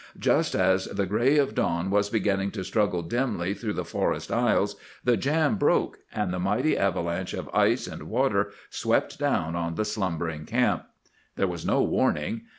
[0.17, 4.75] Just as the gray of dawn was beginning to struggle dimly through the forest aisles,
[5.03, 9.85] the jam broke, and the mighty avalanche of ice and water swept down on the
[9.85, 10.85] slumbering camp.
[11.35, 12.45] "There was no warning.